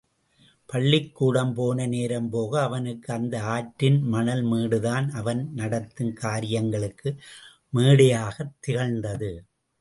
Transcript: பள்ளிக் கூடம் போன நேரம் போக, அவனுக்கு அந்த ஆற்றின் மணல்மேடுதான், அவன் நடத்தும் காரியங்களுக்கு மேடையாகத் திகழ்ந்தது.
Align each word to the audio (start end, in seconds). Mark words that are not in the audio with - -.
பள்ளிக் 0.65 1.15
கூடம் 1.15 1.53
போன 1.53 1.85
நேரம் 1.85 2.29
போக, 2.29 2.61
அவனுக்கு 2.61 3.13
அந்த 3.13 3.43
ஆற்றின் 3.43 4.13
மணல்மேடுதான், 4.13 5.11
அவன் 5.11 5.51
நடத்தும் 5.53 6.13
காரியங்களுக்கு 6.13 7.15
மேடையாகத் 7.73 8.55
திகழ்ந்தது. 8.59 9.45